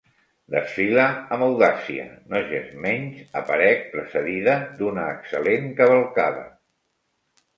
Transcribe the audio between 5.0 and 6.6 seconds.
excel·lent cavalcada.